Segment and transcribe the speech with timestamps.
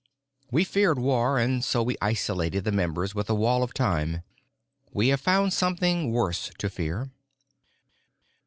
[0.49, 4.23] We feared war, and so we isolated the members with a wall of time.
[4.91, 7.11] We have found something worse to fear.